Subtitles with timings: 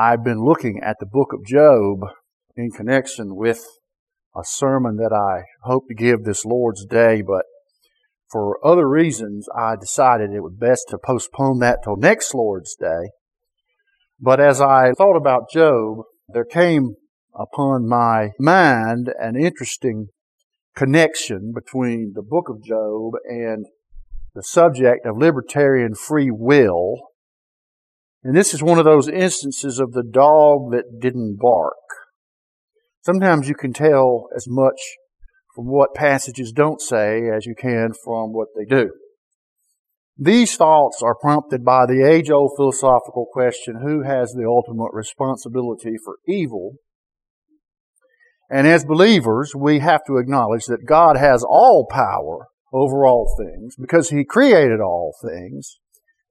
[0.00, 2.02] I've been looking at the book of Job
[2.54, 3.64] in connection with
[4.32, 7.42] a sermon that I hope to give this Lord's Day, but
[8.30, 13.10] for other reasons, I decided it would best to postpone that till next Lord's Day.
[14.20, 16.94] But as I thought about Job, there came
[17.34, 20.10] upon my mind an interesting
[20.76, 23.66] connection between the book of Job and
[24.36, 27.07] the subject of libertarian free will.
[28.28, 31.72] And this is one of those instances of the dog that didn't bark.
[33.00, 34.76] Sometimes you can tell as much
[35.56, 38.90] from what passages don't say as you can from what they do.
[40.18, 45.94] These thoughts are prompted by the age old philosophical question who has the ultimate responsibility
[46.04, 46.74] for evil?
[48.50, 53.74] And as believers, we have to acknowledge that God has all power over all things
[53.80, 55.78] because He created all things.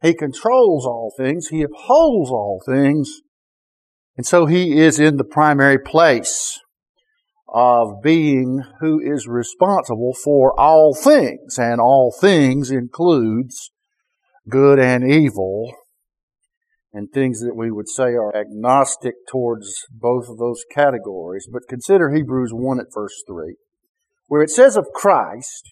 [0.01, 1.47] He controls all things.
[1.47, 3.21] He upholds all things.
[4.15, 6.59] And so He is in the primary place
[7.47, 11.57] of being who is responsible for all things.
[11.57, 13.71] And all things includes
[14.49, 15.73] good and evil
[16.93, 21.47] and things that we would say are agnostic towards both of those categories.
[21.51, 23.55] But consider Hebrews 1 at verse 3,
[24.27, 25.71] where it says of Christ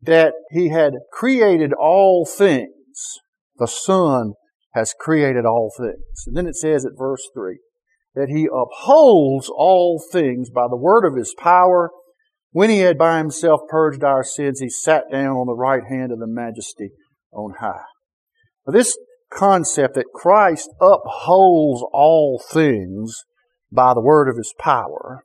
[0.00, 3.18] that he had created all things.
[3.58, 4.34] The Son
[4.74, 6.24] has created all things.
[6.26, 7.58] And then it says at verse 3
[8.14, 11.90] that he upholds all things by the word of his power.
[12.50, 16.12] When he had by himself purged our sins, he sat down on the right hand
[16.12, 16.90] of the majesty
[17.32, 17.84] on high.
[18.66, 18.96] Now, this
[19.30, 23.24] concept that Christ upholds all things
[23.72, 25.22] by the word of his power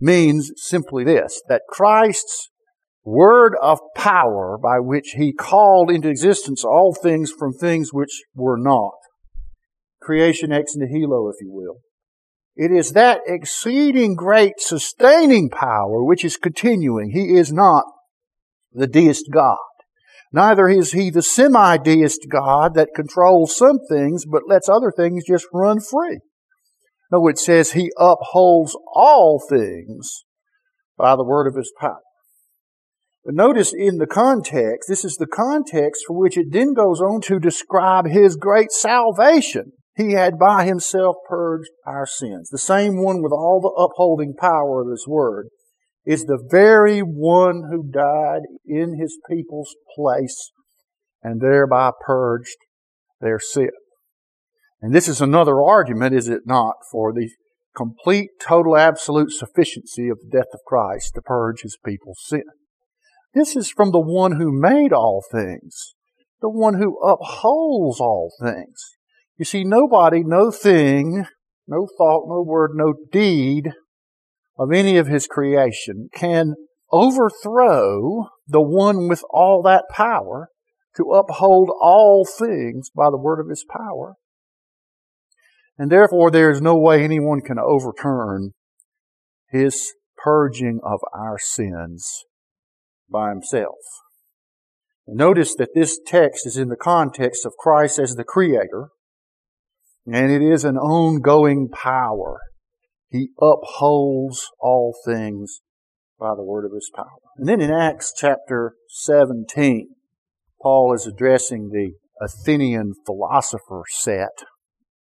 [0.00, 2.50] means simply this, that Christ's
[3.06, 8.58] word of power by which he called into existence all things from things which were
[8.58, 8.94] not.
[10.02, 11.76] Creation ex nihilo, if you will.
[12.56, 17.10] It is that exceeding great sustaining power which is continuing.
[17.10, 17.84] He is not
[18.72, 19.58] the deist God.
[20.32, 25.46] Neither is he the semi-deist God that controls some things but lets other things just
[25.52, 26.18] run free.
[27.12, 30.24] No, it says he upholds all things
[30.96, 32.00] by the word of his power.
[33.28, 37.40] Notice in the context, this is the context for which it then goes on to
[37.40, 39.72] describe his great salvation.
[39.96, 42.50] He had by himself purged our sins.
[42.50, 45.48] The same one with all the upholding power of his word
[46.04, 50.52] is the very one who died in his people's place
[51.22, 52.58] and thereby purged
[53.20, 53.70] their sin.
[54.80, 57.30] And this is another argument, is it not, for the
[57.74, 62.44] complete, total, absolute sufficiency of the death of Christ to purge his people's sin.
[63.36, 65.94] This is from the one who made all things,
[66.40, 68.96] the one who upholds all things.
[69.36, 71.26] You see, nobody, no thing,
[71.68, 73.72] no thought, no word, no deed
[74.58, 76.54] of any of his creation can
[76.90, 80.48] overthrow the one with all that power
[80.96, 84.14] to uphold all things by the word of his power.
[85.76, 88.52] And therefore, there is no way anyone can overturn
[89.50, 92.24] his purging of our sins
[93.10, 93.76] by himself.
[95.06, 98.88] Notice that this text is in the context of Christ as the Creator,
[100.06, 102.40] and it is an ongoing power.
[103.08, 105.60] He upholds all things
[106.18, 107.20] by the word of his power.
[107.36, 109.88] And then in Acts chapter 17,
[110.60, 114.44] Paul is addressing the Athenian philosopher set,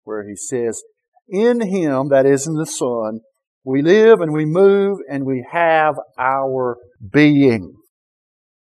[0.03, 0.83] where he says,
[1.29, 3.21] In him, that is in the Son,
[3.63, 6.77] we live and we move and we have our
[7.11, 7.75] being.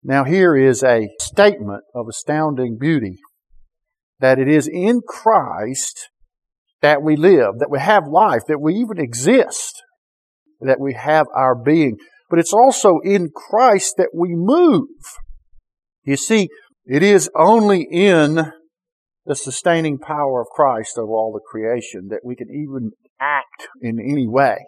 [0.02, 3.18] Now, here is a statement of astounding beauty
[4.18, 6.08] that it is in Christ
[6.80, 9.82] that we live, that we have life, that we even exist,
[10.60, 11.98] that we have our being.
[12.30, 14.88] But it's also in Christ that we move.
[16.04, 16.48] You see,
[16.86, 18.52] it is only in
[19.26, 24.00] the sustaining power of Christ over all the creation that we can even act in
[24.00, 24.58] any way,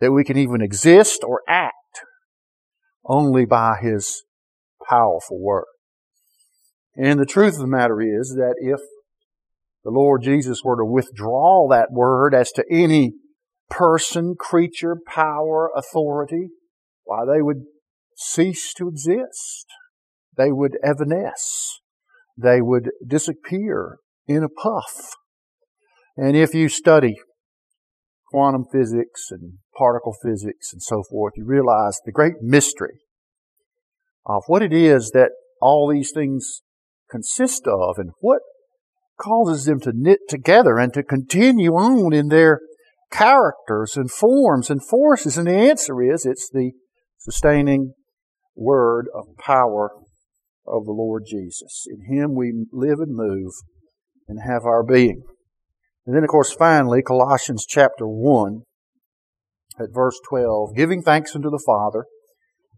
[0.00, 1.74] that we can even exist or act
[3.04, 4.22] only by His
[4.88, 5.66] powerful word.
[6.96, 8.80] And the truth of the matter is that if
[9.84, 13.14] the Lord Jesus were to withdraw that word as to any
[13.70, 16.48] person, creature, power, authority,
[17.04, 17.62] why they would
[18.16, 19.66] cease to exist.
[20.36, 21.78] They would evanesce.
[22.36, 25.14] They would disappear in a puff.
[26.16, 27.16] And if you study
[28.30, 33.00] quantum physics and particle physics and so forth, you realize the great mystery
[34.36, 35.30] of what it is that
[35.60, 36.62] all these things
[37.10, 38.40] consist of and what
[39.20, 42.60] causes them to knit together and to continue on in their
[43.10, 45.36] characters and forms and forces?
[45.36, 46.72] And the answer is it's the
[47.18, 47.94] sustaining
[48.54, 49.90] word of power
[50.66, 51.86] of the Lord Jesus.
[51.88, 53.52] In Him we live and move
[54.28, 55.22] and have our being.
[56.06, 58.62] And then, of course, finally, Colossians chapter 1
[59.78, 62.06] at verse 12, giving thanks unto the Father,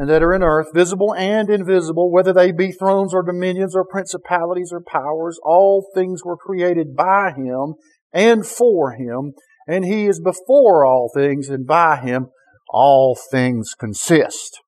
[0.00, 3.84] and that are in earth, visible and invisible, whether they be thrones or dominions or
[3.84, 5.38] principalities or powers.
[5.44, 7.74] All things were created by him
[8.10, 9.34] and for him,
[9.68, 12.28] and he is before all things, and by him
[12.70, 14.62] all things consist.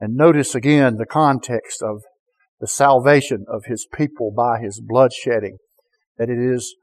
[0.00, 2.02] And notice again the context of
[2.60, 5.56] the salvation of his people by his bloodshedding,
[6.18, 6.76] that it is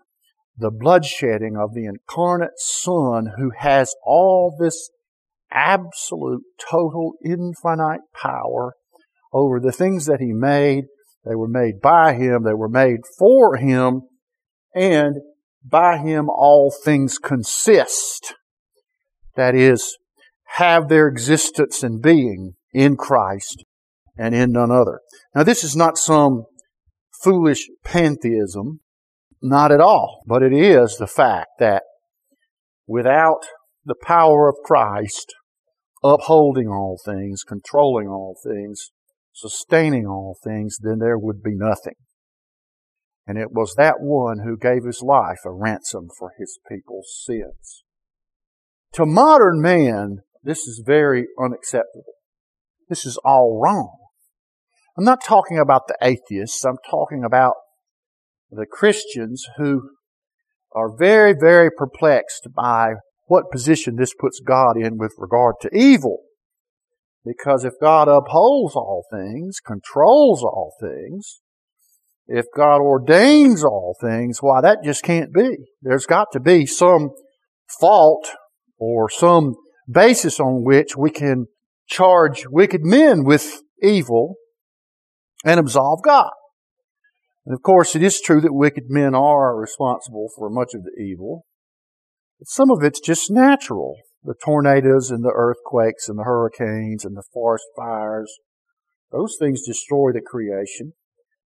[0.58, 4.90] the bloodshedding of the incarnate Son who has all this
[5.56, 8.76] absolute, total, infinite power
[9.34, 10.86] over the things that he made.
[11.24, 14.02] They were made by him, they were made for him,
[14.76, 15.16] and
[15.64, 18.36] by him all things consist.
[19.36, 19.98] That is,
[20.50, 23.66] have their existence and being in Christ
[24.18, 25.00] and in none other.
[25.34, 26.44] Now, this is not some
[27.24, 28.82] foolish pantheism,
[29.42, 31.84] not at all, but it is the fact that
[32.88, 33.42] without
[33.84, 35.34] the power of Christ
[36.06, 38.92] upholding all things, controlling all things,
[39.34, 41.96] sustaining all things, then there would be nothing.
[43.28, 47.84] And it was that one who gave his life a ransom for his people's sins.
[48.94, 52.14] To modern man, this is very unacceptable.
[52.88, 53.98] This is all wrong.
[54.96, 56.64] I'm not talking about the atheists.
[56.64, 57.56] I'm talking about
[58.52, 59.90] the Christians who
[60.72, 62.94] are very, very perplexed by
[63.26, 66.24] what position this puts God in with regard to evil.
[67.26, 71.42] Because if God upholds all things, controls all things,
[72.28, 75.58] if God ordains all things, why that just can't be.
[75.82, 77.10] There's got to be some
[77.80, 78.32] fault
[78.78, 79.56] or some
[79.90, 81.46] basis on which we can
[81.88, 84.36] charge wicked men with evil
[85.44, 86.32] and absolve God.
[87.46, 91.00] And of course, it is true that wicked men are responsible for much of the
[91.00, 91.46] evil.
[92.44, 93.96] Some of it's just natural.
[94.24, 98.32] The tornadoes and the earthquakes and the hurricanes and the forest fires.
[99.12, 100.94] Those things destroy the creation.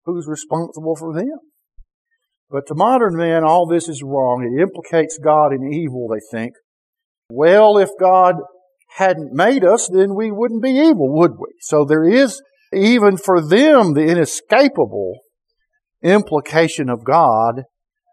[0.05, 1.37] Who's responsible for them?
[2.49, 4.43] But to modern men, all this is wrong.
[4.43, 6.53] It implicates God in evil, they think.
[7.29, 8.35] Well, if God
[8.97, 11.49] hadn't made us, then we wouldn't be evil, would we?
[11.61, 12.41] So there is,
[12.73, 15.19] even for them, the inescapable
[16.01, 17.63] implication of God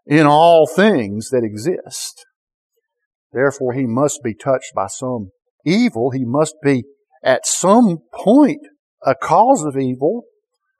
[0.05, 2.26] in all things that exist.
[3.31, 5.29] Therefore, he must be touched by some
[5.65, 6.11] evil.
[6.11, 6.83] He must be
[7.23, 8.61] at some point
[9.05, 10.23] a cause of evil,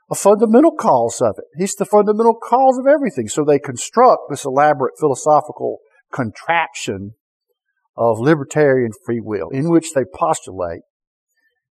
[0.10, 1.46] a fundamental cause of it.
[1.58, 3.28] He's the fundamental cause of everything.
[3.28, 5.80] So they construct this elaborate philosophical
[6.12, 7.12] contraption
[7.96, 10.82] of libertarian free will, in which they postulate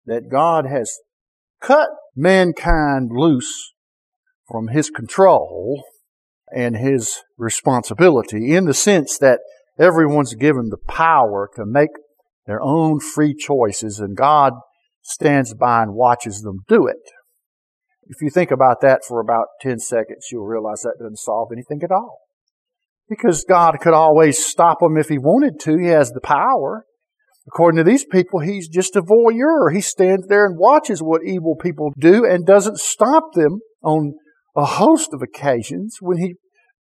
[0.05, 0.99] that God has
[1.61, 3.73] cut mankind loose
[4.49, 5.83] from his control
[6.53, 9.39] and his responsibility in the sense that
[9.79, 11.89] everyone's given the power to make
[12.45, 14.53] their own free choices and God
[15.01, 17.11] stands by and watches them do it.
[18.07, 21.81] If you think about that for about 10 seconds, you'll realize that doesn't solve anything
[21.83, 22.19] at all.
[23.09, 25.77] Because God could always stop them if He wanted to.
[25.77, 26.85] He has the power.
[27.47, 29.73] According to these people, He's just a voyeur.
[29.73, 34.13] He stands there and watches what evil people do and doesn't stop them on
[34.55, 36.35] a host of occasions when He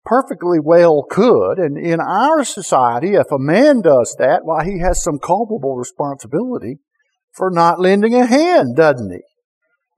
[0.05, 1.59] perfectly well could.
[1.59, 6.79] And in our society, if a man does that, why, he has some culpable responsibility
[7.33, 9.23] for not lending a hand, doesn't he?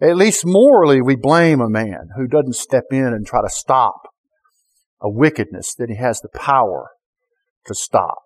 [0.07, 4.03] At least morally, we blame a man who doesn't step in and try to stop
[5.01, 6.91] a wickedness that he has the power
[7.67, 8.19] to stop.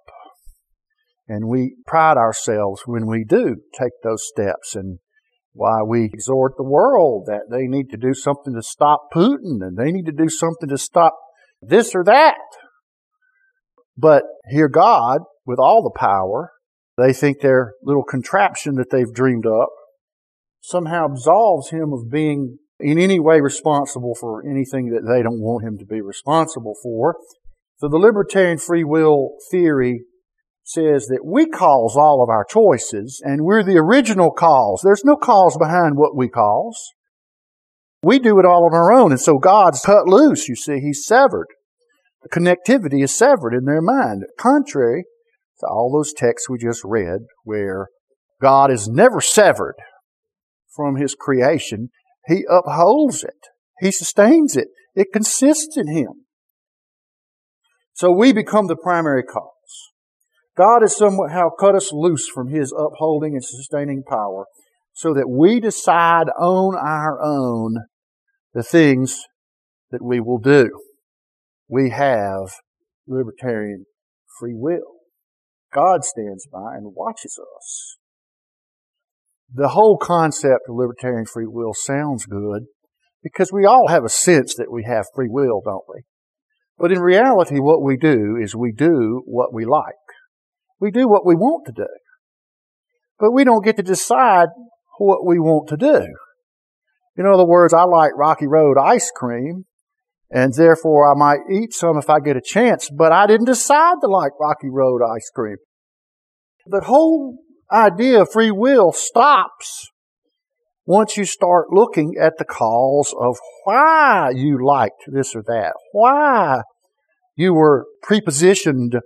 [1.29, 4.99] And we pride ourselves when we do take those steps and
[5.53, 9.77] why we exhort the world that they need to do something to stop Putin and
[9.77, 11.15] they need to do something to stop
[11.61, 12.37] this or that.
[13.97, 16.53] But here God, with all the power,
[16.97, 19.71] they think their little contraption that they've dreamed up
[20.61, 25.65] somehow absolves him of being in any way responsible for anything that they don't want
[25.65, 27.17] him to be responsible for.
[27.77, 30.03] So the libertarian free will theory
[30.65, 34.83] says that we cause all of our choices and we're the original cause.
[34.85, 36.93] There's no cause behind what we cause.
[38.03, 39.11] We do it all on our own.
[39.11, 41.49] And so God's cut loose, you see, He's severed.
[42.23, 45.05] The connectivity is severed in their mind, contrary
[45.61, 47.89] to all those texts we just read where
[48.41, 49.75] God is never severed
[50.75, 51.91] from His creation.
[52.27, 53.49] He upholds it.
[53.81, 54.69] He sustains it.
[54.95, 56.27] It consists in Him.
[57.95, 59.53] So we become the primary cause.
[60.57, 64.47] God has somehow cut us loose from His upholding and sustaining power
[64.99, 67.77] so that we decide on our own
[68.53, 69.17] the things
[69.93, 70.71] that we will do.
[71.69, 72.51] We have
[73.07, 73.85] libertarian
[74.41, 74.97] free will.
[75.73, 77.97] God stands by and watches us.
[79.55, 82.65] The whole concept of libertarian free will sounds good
[83.23, 86.03] because we all have a sense that we have free will, don't we?
[86.77, 89.95] But in reality, what we do is we do what we like.
[90.81, 91.89] We do what we want to do.
[93.21, 94.49] But we don't get to decide
[94.99, 96.07] what we want to do.
[97.17, 99.65] In other words, I like Rocky Road ice cream,
[100.31, 103.97] and therefore I might eat some if I get a chance, but I didn't decide
[104.03, 105.57] to like Rocky Road ice cream.
[106.67, 107.39] The whole
[107.73, 109.89] idea of free will stops
[110.87, 116.63] once you start looking at the cause of why you liked this or that, why
[117.37, 118.99] you were prepositioned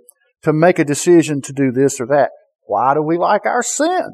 [0.43, 2.29] to make a decision to do this or that.
[2.65, 4.11] Why do we like our sin?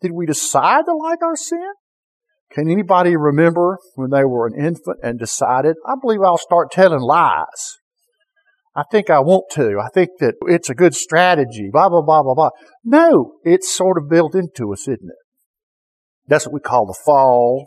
[0.00, 1.72] Did we decide to like our sin?
[2.50, 7.00] Can anybody remember when they were an infant and decided, I believe I'll start telling
[7.00, 7.78] lies?
[8.74, 9.80] I think I want to.
[9.84, 12.50] I think that it's a good strategy, blah, blah, blah, blah, blah.
[12.84, 15.16] No, it's sort of built into us, isn't it?
[16.26, 17.66] That's what we call the fall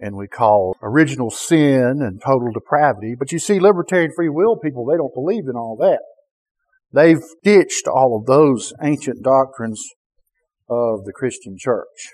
[0.00, 3.14] and we call original sin and total depravity.
[3.16, 6.00] But you see, libertarian free will people, they don't believe in all that.
[6.92, 9.82] They've ditched all of those ancient doctrines
[10.72, 12.12] of the Christian church.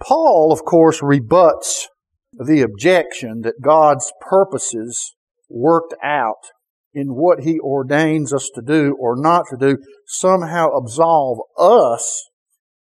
[0.00, 1.88] Paul, of course, rebuts
[2.32, 5.14] the objection that God's purposes
[5.48, 6.50] worked out
[6.92, 12.28] in what he ordains us to do or not to do somehow absolve us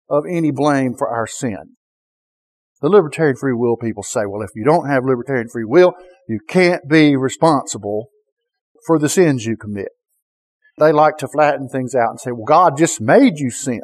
[0.10, 1.76] of any blame for our sin.
[2.82, 5.94] The libertarian free will people say, well, if you don't have libertarian free will,
[6.28, 8.10] you can't be responsible
[8.86, 9.90] for the sins you commit.
[10.78, 13.82] They like to flatten things out and say, well, God just made you sin.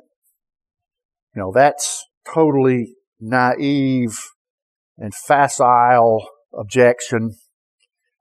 [1.35, 4.17] You know, that's totally naive
[4.97, 6.27] and facile
[6.57, 7.35] objection.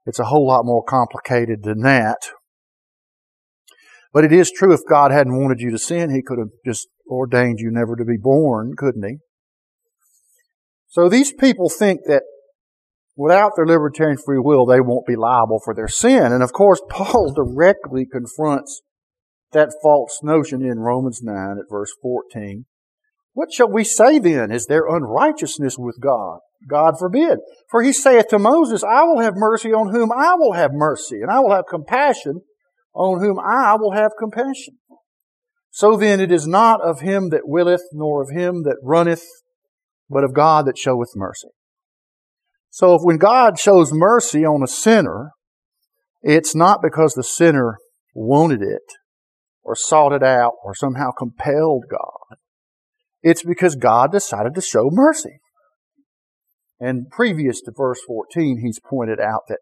[0.07, 2.19] It's a whole lot more complicated than that.
[4.13, 6.89] But it is true if God hadn't wanted you to sin, He could have just
[7.09, 9.17] ordained you never to be born, couldn't He?
[10.89, 12.23] So these people think that
[13.19, 16.33] without their libertarian free will, they won't be liable for their sin.
[16.33, 18.81] And of course, Paul directly confronts
[19.53, 22.65] that false notion in Romans 9 at verse 14.
[23.33, 24.53] What shall we say then?
[24.53, 26.39] Is there unrighteousness with God?
[26.69, 27.39] God forbid.
[27.71, 31.21] For he saith to Moses, I will have mercy on whom I will have mercy,
[31.21, 32.43] and I will have compassion
[32.95, 34.79] on whom I will have compassion.
[35.71, 39.25] So then it is not of him that willeth, nor of him that runneth,
[40.09, 41.49] but of God that showeth mercy.
[42.71, 45.33] So if when God shows mercy on a sinner,
[46.23, 47.79] it's not because the sinner
[48.15, 48.83] wanted it,
[49.63, 52.39] or sought it out, or somehow compelled God.
[53.23, 55.41] It's because God decided to show mercy.
[56.81, 59.59] And previous to verse 14, he's pointed out that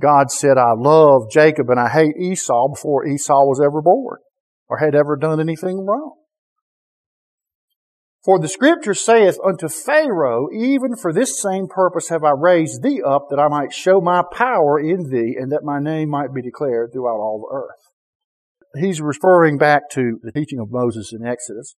[0.00, 4.18] God said, I love Jacob and I hate Esau before Esau was ever born
[4.68, 6.14] or had ever done anything wrong.
[8.24, 13.02] For the scripture saith unto Pharaoh, even for this same purpose have I raised thee
[13.04, 16.40] up, that I might show my power in thee, and that my name might be
[16.40, 18.80] declared throughout all the earth.
[18.80, 21.74] He's referring back to the teaching of Moses in Exodus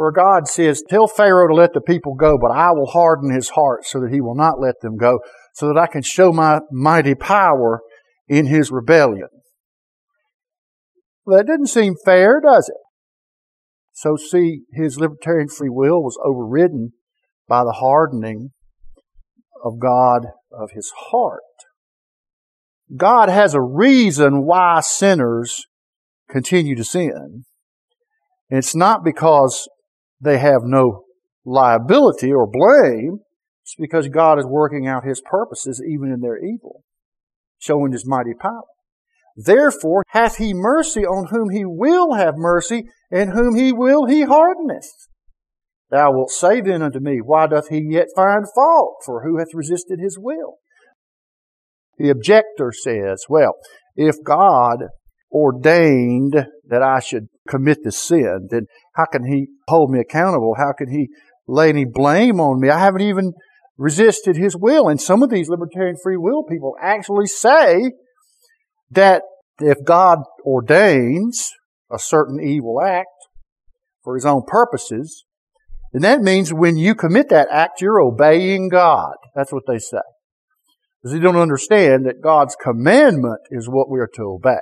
[0.00, 3.50] where God says, Tell Pharaoh to let the people go, but I will harden his
[3.50, 5.20] heart so that he will not let them go,
[5.52, 7.82] so that I can show my mighty power
[8.26, 9.28] in his rebellion.
[11.26, 12.80] Well, that doesn't seem fair, does it?
[13.92, 16.92] So, see, his libertarian free will was overridden
[17.48, 18.50] by the hardening
[19.64, 21.42] of God of his heart.
[22.96, 25.66] God has a reason why sinners
[26.28, 27.44] continue to sin.
[28.48, 29.68] It's not because
[30.20, 31.04] they have no
[31.44, 33.20] liability or blame.
[33.62, 36.82] It's because God is working out His purposes even in their evil,
[37.58, 38.62] showing His mighty power.
[39.44, 44.22] Therefore hath He mercy on whom He will have mercy, and whom He will He
[44.22, 44.90] hardeneth.
[45.90, 48.96] Thou wilt say then unto me, Why doth He yet find fault?
[49.04, 50.58] For who hath resisted His will?
[51.98, 53.54] The objector says, well,
[53.94, 54.84] if God
[55.30, 60.54] ordained that I should commit this sin, then how can He hold me accountable?
[60.56, 61.08] How can He
[61.46, 62.70] lay any blame on me?
[62.70, 63.32] I haven't even
[63.76, 64.88] resisted His will.
[64.88, 67.92] And some of these libertarian free will people actually say
[68.90, 69.22] that
[69.58, 71.50] if God ordains
[71.90, 73.08] a certain evil act
[74.02, 75.24] for His own purposes,
[75.92, 79.14] then that means when you commit that act, you're obeying God.
[79.34, 79.98] That's what they say.
[81.02, 84.60] Because they don't understand that God's commandment is what we are to obey.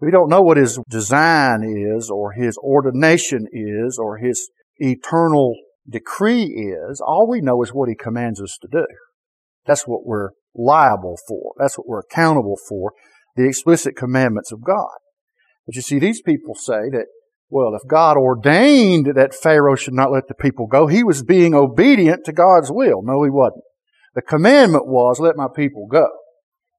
[0.00, 5.54] We don't know what His design is, or His ordination is, or His eternal
[5.88, 7.02] decree is.
[7.04, 8.86] All we know is what He commands us to do.
[9.66, 11.52] That's what we're liable for.
[11.58, 12.92] That's what we're accountable for.
[13.36, 14.98] The explicit commandments of God.
[15.66, 17.06] But you see, these people say that
[17.50, 21.52] well, if God ordained that Pharaoh should not let the people go, he was being
[21.52, 23.02] obedient to God's will.
[23.02, 23.64] No, he wasn't.
[24.14, 26.08] The commandment was, let my people go.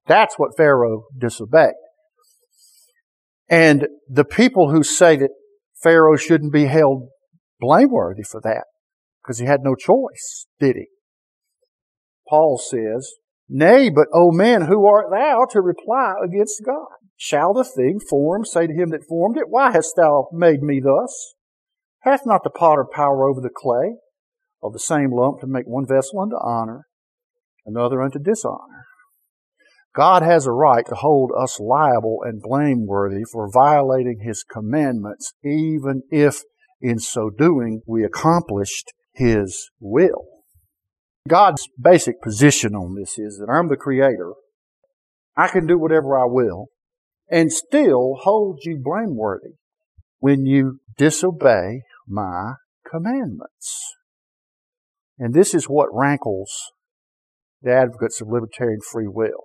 [0.06, 1.74] That's what Pharaoh disobeyed.
[3.48, 5.30] And the people who say that
[5.82, 7.08] Pharaoh shouldn't be held
[7.60, 8.64] blameworthy for that,
[9.22, 10.86] because he had no choice, did he?
[12.26, 13.12] Paul says,
[13.48, 16.88] Nay, but, O man, who art thou to reply against God?
[17.16, 20.80] Shall the thing formed say to him that formed it, Why hast thou made me
[20.80, 21.34] thus?
[22.00, 23.96] Hath not the potter power over the clay
[24.62, 26.86] of the same lump to make one vessel unto honor,
[27.64, 28.86] another unto dishonor?
[29.94, 36.02] God has a right to hold us liable and blameworthy for violating His commandments, even
[36.10, 36.42] if
[36.80, 40.31] in so doing we accomplished His will.
[41.28, 44.32] God's basic position on this is that I'm the Creator.
[45.36, 46.66] I can do whatever I will
[47.30, 49.54] and still hold you blameworthy
[50.18, 52.54] when you disobey my
[52.88, 53.94] commandments.
[55.18, 56.52] And this is what rankles
[57.62, 59.44] the advocates of libertarian free will.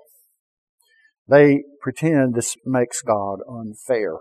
[1.27, 4.13] They pretend this makes God unfair.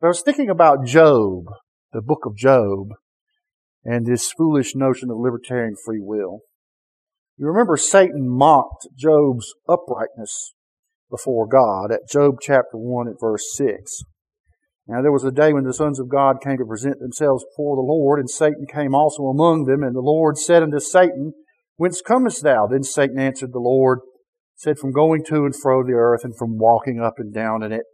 [0.00, 1.46] But I was thinking about Job,
[1.92, 2.90] the book of Job,
[3.86, 6.40] and this foolish notion of libertarian free will.
[7.38, 10.54] You remember Satan mocked Job's uprightness
[11.08, 14.02] before God at Job chapter 1 at verse 6.
[14.88, 17.76] Now there was a day when the sons of God came to present themselves before
[17.76, 21.32] the Lord, and Satan came also among them, and the Lord said unto Satan,
[21.76, 22.66] Whence comest thou?
[22.66, 24.00] Then Satan answered the Lord,
[24.56, 27.70] said, From going to and fro the earth, and from walking up and down in
[27.70, 27.84] it.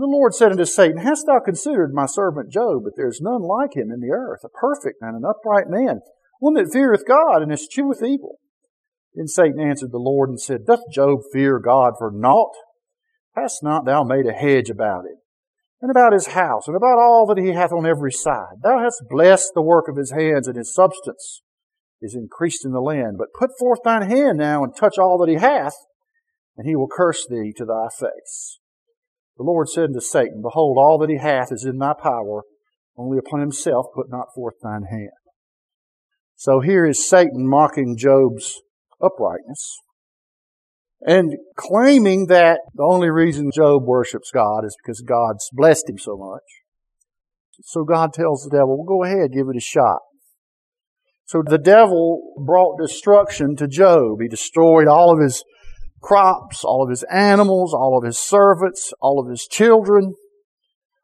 [0.00, 3.42] The Lord said unto Satan, Hast thou considered my servant Job, that there is none
[3.42, 6.00] like him in the earth, a perfect and an upright man,
[6.38, 8.38] one that feareth God and escheweth evil?
[9.12, 12.54] Then Satan answered the Lord and said, Doth Job fear God for naught?
[13.36, 15.18] Hast not thou made a hedge about him,
[15.82, 18.62] and about his house, and about all that he hath on every side?
[18.62, 21.42] Thou hast blessed the work of his hands, and his substance
[22.00, 23.18] is increased in the land.
[23.18, 25.76] But put forth thine hand now, and touch all that he hath,
[26.56, 28.60] and he will curse thee to thy face.
[29.40, 32.42] The Lord said unto Satan, Behold, all that he hath is in thy power,
[32.98, 35.08] only upon himself put not forth thine hand.
[36.36, 38.60] So here is Satan mocking Job's
[39.02, 39.78] uprightness
[41.00, 46.18] and claiming that the only reason Job worships God is because God's blessed him so
[46.18, 46.44] much.
[47.62, 50.00] So God tells the devil, well, go ahead, give it a shot.
[51.24, 54.20] So the devil brought destruction to Job.
[54.20, 55.42] He destroyed all of his
[56.00, 60.14] crops, all of his animals, all of his servants, all of his children,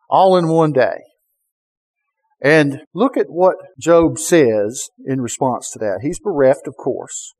[0.08, 0.98] all in one day.
[2.42, 6.00] And look at what Job says in response to that.
[6.02, 7.34] He's bereft, of course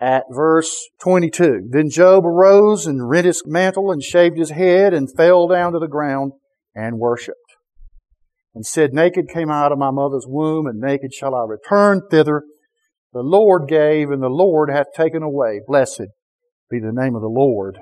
[0.00, 1.68] at verse 22.
[1.70, 5.78] Then Job arose and rent his mantle and shaved his head and fell down to
[5.78, 6.32] the ground
[6.74, 7.38] and worshipped.
[8.54, 12.02] And said, Naked came I out of my mother's womb and naked shall I return
[12.10, 12.42] thither.
[13.12, 15.60] The Lord gave and the Lord hath taken away.
[15.66, 16.08] Blessed
[16.74, 17.78] be the name of the Lord.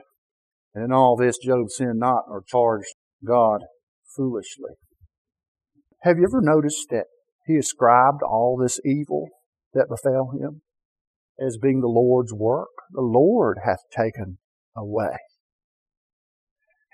[0.74, 3.60] And in all this Job sinned not or charged God
[4.16, 4.72] foolishly.
[6.02, 7.06] Have you ever noticed that
[7.46, 9.28] he ascribed all this evil
[9.74, 10.62] that befell him?
[11.44, 12.68] as being the Lord's work.
[12.90, 14.38] The Lord hath taken
[14.76, 15.16] away.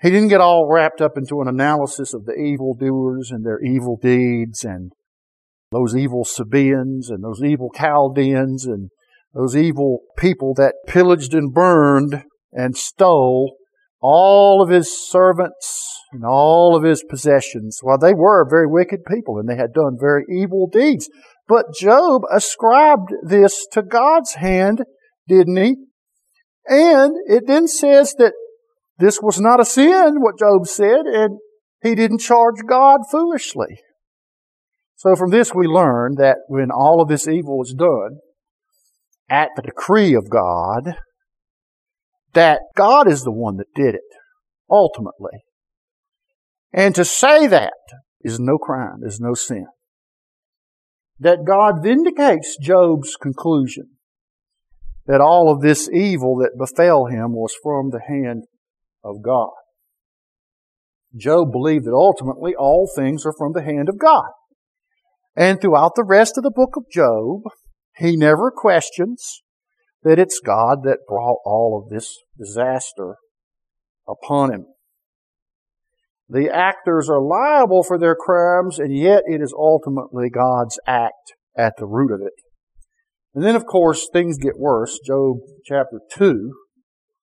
[0.01, 3.97] He didn't get all wrapped up into an analysis of the evildoers and their evil
[4.01, 4.93] deeds and
[5.71, 8.89] those evil Sabaeans and those evil Chaldeans and
[9.33, 13.55] those evil people that pillaged and burned and stole
[14.01, 17.79] all of his servants and all of his possessions.
[17.83, 21.09] Well, they were very wicked people and they had done very evil deeds.
[21.47, 24.83] But Job ascribed this to God's hand,
[25.27, 25.75] didn't he?
[26.67, 28.33] And it then says that
[28.97, 31.39] this was not a sin, what Job said, and
[31.81, 33.79] he didn't charge God foolishly.
[34.95, 38.19] So from this we learn that when all of this evil was done,
[39.29, 40.95] at the decree of God,
[42.33, 44.01] that God is the one that did it,
[44.69, 45.43] ultimately.
[46.71, 47.73] And to say that
[48.21, 49.67] is no crime, is no sin.
[51.19, 53.89] That God vindicates Job's conclusion
[55.05, 58.43] that all of this evil that befell him was from the hand
[59.03, 59.49] of God.
[61.17, 64.29] Job believed that ultimately all things are from the hand of God.
[65.35, 67.41] And throughout the rest of the book of Job,
[67.99, 69.41] he never questions
[70.03, 73.15] that it's God that brought all of this disaster
[74.07, 74.65] upon him.
[76.29, 81.73] The actors are liable for their crimes, and yet it is ultimately God's act at
[81.77, 82.33] the root of it.
[83.33, 84.99] And then, of course, things get worse.
[85.05, 86.51] Job chapter 2.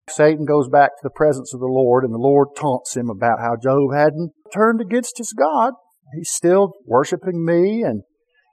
[0.10, 3.40] Satan goes back to the presence of the Lord, and the Lord taunts him about
[3.40, 5.74] how Job hadn't turned against his God.
[6.16, 8.04] He's still worshiping me, and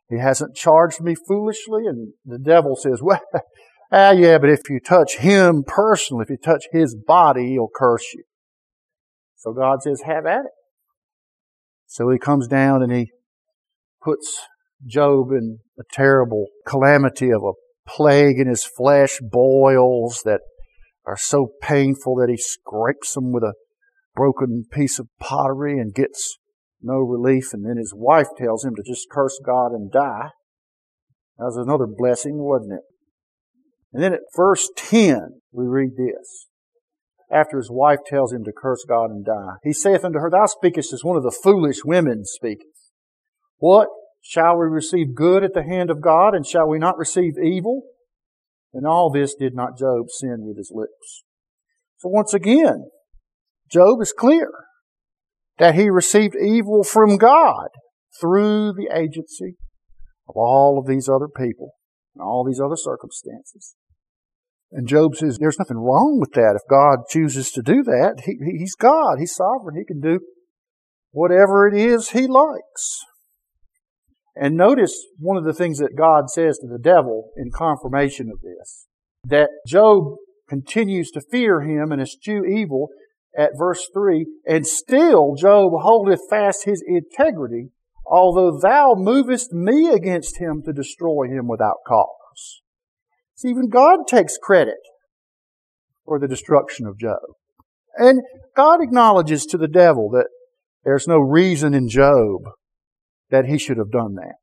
[0.09, 1.87] he hasn't charged me foolishly.
[1.87, 3.21] And the devil says, Well,
[3.93, 8.15] ah, yeah, but if you touch him personally, if you touch his body, he'll curse
[8.15, 8.25] you.
[9.37, 10.53] So God says, Have at it.
[11.87, 13.11] So he comes down and he
[14.03, 14.41] puts
[14.87, 17.53] Job in a terrible calamity of a
[17.87, 20.41] plague in his flesh, boils that
[21.07, 23.55] are so painful that he scrapes them with a
[24.15, 26.39] broken piece of pottery and gets
[26.83, 27.53] no relief.
[27.53, 30.31] And then his wife tells him to just curse God and die.
[31.39, 32.83] That was another blessing, wasn't it?
[33.93, 36.47] And then at verse 10, we read this.
[37.31, 40.47] After his wife tells him to curse God and die, he saith unto her, Thou
[40.47, 42.67] speakest as one of the foolish women speaketh.
[43.59, 43.89] What?
[44.21, 47.83] Shall we receive good at the hand of God, and shall we not receive evil?
[48.73, 51.25] And all this did not Job sin with his lips.
[51.99, 52.91] So once again,
[53.71, 54.51] Job is clear
[55.59, 57.69] that he received evil from God
[58.21, 59.57] through the agency
[60.29, 61.73] of all of these other people
[62.15, 63.75] and all these other circumstances.
[64.71, 66.55] And Job says there's nothing wrong with that.
[66.55, 69.17] If God chooses to do that, he, he's God.
[69.19, 69.77] He's sovereign.
[69.77, 70.21] He can do
[71.11, 73.05] whatever it is he likes.
[74.37, 78.41] And notice one of the things that God says to the devil in confirmation of
[78.41, 78.87] this,
[79.25, 80.17] that Job
[80.49, 82.89] continues to fear him and eschew evil
[83.37, 87.71] at verse 3, and still Job holdeth fast his integrity,
[88.07, 92.63] although thou movest me against him to destroy him without cause.
[93.35, 94.79] See, even God takes credit
[96.05, 97.21] for the destruction of Job.
[97.97, 98.23] And
[98.57, 100.29] God acknowledges to the devil that
[100.85, 102.43] there's no reason in Job
[103.31, 104.37] that he should have done that.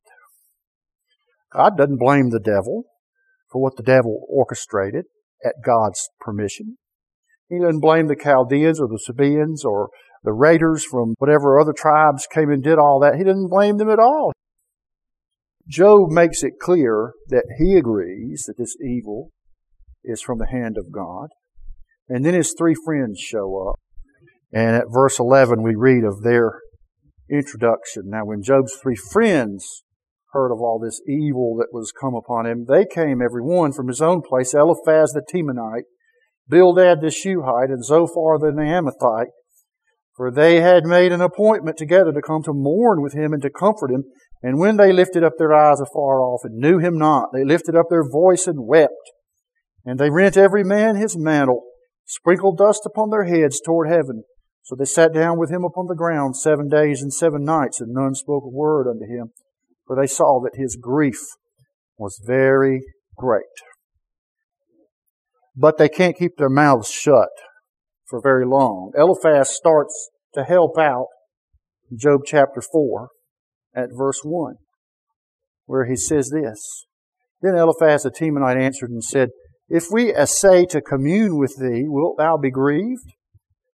[1.52, 2.84] God doesn't blame the devil
[3.50, 5.06] for what the devil orchestrated
[5.43, 6.78] at God's permission.
[7.49, 9.89] He didn't blame the Chaldeans or the Sabaeans or
[10.23, 13.15] the raiders from whatever other tribes came and did all that.
[13.15, 14.34] He didn't blame them at all.
[15.67, 19.29] Job makes it clear that he agrees that this evil
[20.03, 21.29] is from the hand of God.
[22.08, 23.79] And then his three friends show up.
[24.53, 26.62] And at verse 11, we read of their
[27.29, 28.03] introduction.
[28.05, 29.84] Now, when Job's three friends
[30.31, 33.88] heard of all this evil that was come upon him, they came every one from
[33.88, 35.86] his own place, Eliphaz the Temanite,
[36.47, 39.31] Bildad the Shuhite, and Zophar the Naamathite,
[40.15, 43.49] for they had made an appointment together to come to mourn with him and to
[43.49, 44.03] comfort him.
[44.41, 47.75] And when they lifted up their eyes afar off and knew him not, they lifted
[47.75, 48.93] up their voice and wept.
[49.84, 51.63] And they rent every man his mantle,
[52.05, 54.23] sprinkled dust upon their heads toward heaven,
[54.63, 57.93] so they sat down with him upon the ground seven days and seven nights, and
[57.93, 59.31] none spoke a word unto him,
[59.86, 61.19] for they saw that his grief
[61.97, 62.81] was very
[63.15, 63.43] great.
[65.55, 67.29] But they can't keep their mouths shut
[68.07, 68.91] for very long.
[68.97, 71.07] Eliphaz starts to help out
[71.95, 73.09] Job chapter 4
[73.75, 74.55] at verse 1,
[75.65, 76.85] where he says this.
[77.41, 79.29] Then Eliphaz the Temanite answered and said,
[79.69, 83.13] If we essay to commune with thee, wilt thou be grieved?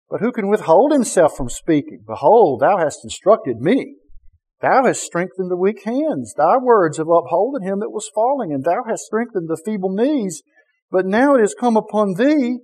[0.10, 2.04] But who can withhold himself from speaking?
[2.06, 3.96] Behold, thou hast instructed me.
[4.62, 6.34] Thou hast strengthened the weak hands.
[6.36, 10.42] Thy words have upholden him that was falling, and thou hast strengthened the feeble knees.
[10.92, 12.60] But now it is come upon thee,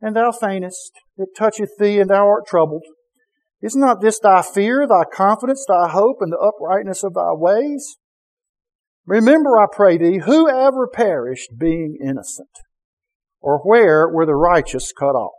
[0.00, 0.92] and thou faintest.
[1.16, 2.84] It toucheth thee, and thou art troubled.
[3.62, 7.96] Is not this thy fear, thy confidence, thy hope, and the uprightness of thy ways?
[9.06, 12.48] Remember, I pray thee, who ever perished being innocent?
[13.40, 15.32] Or where were the righteous cut off?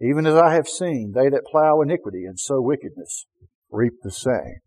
[0.00, 3.26] Even as I have seen, they that plow iniquity and sow wickedness
[3.70, 4.58] reap the same.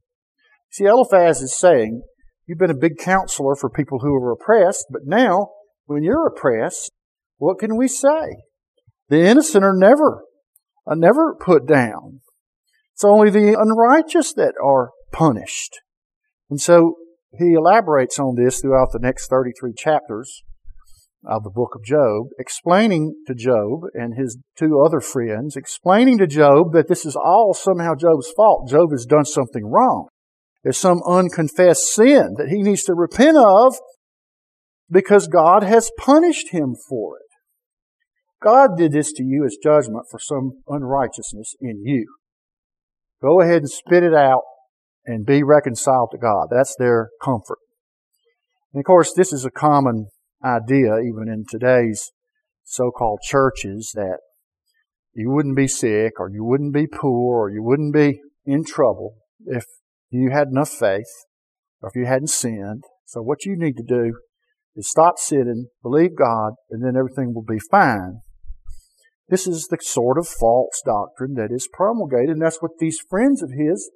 [0.72, 2.04] See, Eliphaz is saying,
[2.46, 5.50] you've been a big counselor for people who are oppressed, but now,
[5.88, 6.92] when you're oppressed,
[7.38, 8.44] what can we say?
[9.10, 10.24] The innocent are never,
[10.86, 12.22] are never put down.
[12.94, 15.80] It's only the unrighteous that are punished.
[16.50, 16.96] And so
[17.38, 20.44] he elaborates on this throughout the next 33 chapters.
[21.26, 26.28] of the book of Job, explaining to Job and his two other friends, explaining to
[26.28, 28.70] Job that this is all somehow Job's fault.
[28.70, 30.08] Job has done something wrong.
[30.64, 33.76] There's some unconfessed sin that he needs to repent of
[34.90, 37.24] because God has punished him for it.
[38.42, 42.06] God did this to you as judgment for some unrighteousness in you.
[43.22, 44.44] Go ahead and spit it out
[45.06, 46.48] and be reconciled to God.
[46.52, 47.58] That's their comfort.
[48.74, 50.08] And of course, this is a common
[50.44, 52.12] idea even in today's
[52.64, 54.20] so-called churches that
[55.14, 59.16] you wouldn't be sick or you wouldn't be poor or you wouldn't be in trouble
[59.46, 59.64] if
[60.12, 61.10] you had enough faith
[61.82, 62.84] or if you hadn't sinned.
[63.06, 64.14] So what you need to do
[64.78, 68.22] is stop sitting, believe God, and then everything will be fine.
[69.28, 73.44] This is the sort of false doctrine that is promulgated, and that's what these friends
[73.44, 73.92] of his,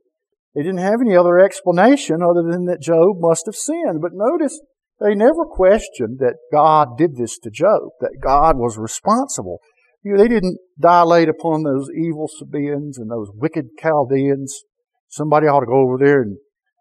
[0.54, 4.02] they didn't have any other explanation other than that Job must have sinned.
[4.02, 4.60] But notice,
[5.00, 9.60] they never questioned that God did this to Job, that God was responsible.
[10.04, 14.64] You know, they didn't dilate upon those evil Sabaeans and those wicked Chaldeans.
[15.08, 16.38] Somebody ought to go over there and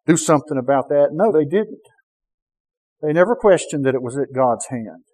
[0.07, 1.11] do something about that.
[1.13, 1.81] No, they didn't.
[3.03, 5.05] They never questioned that it was at God's hand.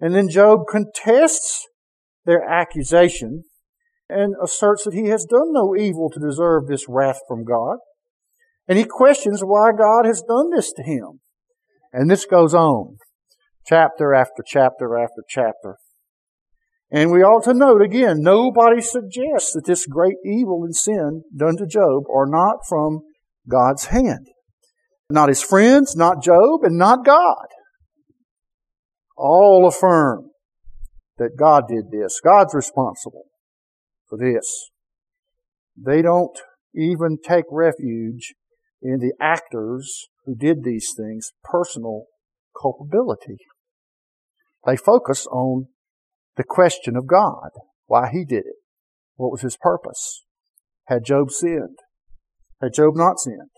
[0.00, 1.66] And then Job contests
[2.24, 3.44] their accusation
[4.08, 7.78] and asserts that he has done no evil to deserve this wrath from God.
[8.66, 11.20] And he questions why God has done this to him.
[11.92, 12.98] And this goes on,
[13.66, 15.76] chapter after chapter after chapter.
[16.90, 21.56] And we ought to note again, nobody suggests that this great evil and sin done
[21.58, 23.00] to Job are not from
[23.48, 24.28] God's hand.
[25.10, 27.46] Not his friends, not Job, and not God.
[29.16, 30.30] All affirm
[31.16, 32.20] that God did this.
[32.22, 33.24] God's responsible
[34.08, 34.70] for this.
[35.76, 36.38] They don't
[36.74, 38.34] even take refuge
[38.82, 42.04] in the actors who did these things' personal
[42.60, 43.38] culpability.
[44.66, 45.68] They focus on
[46.36, 47.50] the question of God,
[47.86, 48.56] why he did it.
[49.16, 50.22] What was his purpose?
[50.86, 51.78] Had Job sinned?
[52.60, 53.50] Had Job not sinned?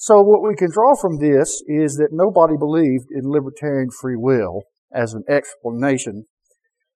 [0.00, 4.62] So what we can draw from this is that nobody believed in libertarian free will
[4.90, 6.24] as an explanation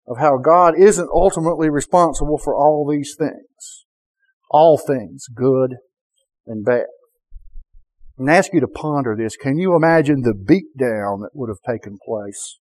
[0.07, 3.87] of how God isn't ultimately responsible for all these things.
[4.53, 5.75] All things, good
[6.47, 6.85] and bad.
[8.19, 9.35] And ask you to ponder this.
[9.37, 12.61] Can you imagine the beatdown that would have taken place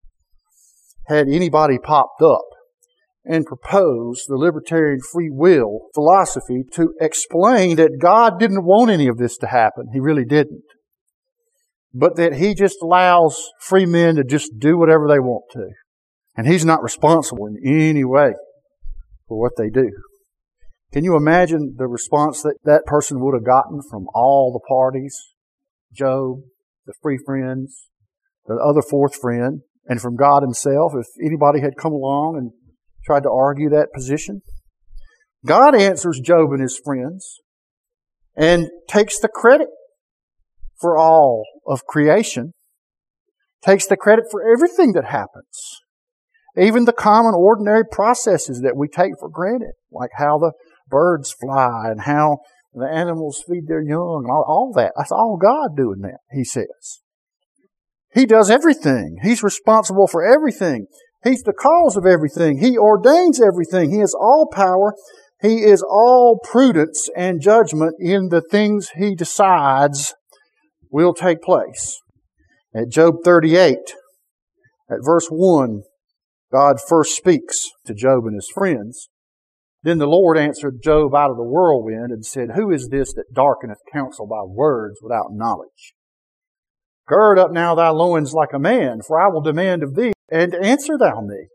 [1.08, 2.46] had anybody popped up
[3.28, 9.18] and propose the libertarian free will philosophy to explain that God didn't want any of
[9.18, 9.88] this to happen.
[9.92, 10.64] He really didn't.
[11.92, 15.68] But that He just allows free men to just do whatever they want to.
[16.36, 18.32] And He's not responsible in any way
[19.28, 19.90] for what they do.
[20.90, 25.14] Can you imagine the response that that person would have gotten from all the parties?
[25.92, 26.40] Job,
[26.86, 27.88] the free friends,
[28.46, 32.52] the other fourth friend, and from God Himself if anybody had come along and
[33.08, 34.42] tried to argue that position.
[35.46, 37.38] God answers Job and his friends
[38.36, 39.68] and takes the credit
[40.78, 42.52] for all of creation,
[43.64, 45.80] takes the credit for everything that happens.
[46.54, 50.52] Even the common ordinary processes that we take for granted, like how the
[50.86, 52.38] birds fly and how
[52.74, 54.92] the animals feed their young, all, all that.
[54.96, 57.00] That's all God doing that, he says.
[58.12, 59.18] He does everything.
[59.22, 60.86] He's responsible for everything.
[61.24, 62.58] He's the cause of everything.
[62.58, 63.90] He ordains everything.
[63.90, 64.94] He has all power.
[65.40, 70.14] He is all prudence and judgment in the things he decides
[70.90, 71.98] will take place.
[72.74, 73.78] At Job 38,
[74.90, 75.82] at verse 1,
[76.52, 79.08] God first speaks to Job and his friends.
[79.82, 83.32] Then the Lord answered Job out of the whirlwind and said, Who is this that
[83.34, 85.94] darkeneth counsel by words without knowledge?
[87.06, 90.54] Gird up now thy loins like a man, for I will demand of thee, and
[90.54, 91.48] answer thou me.